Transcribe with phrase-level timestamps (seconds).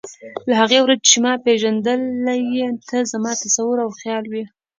[0.49, 4.43] له هغې ورځې چې ته مې پېژندلی یې ته زما تصور او خیال وې.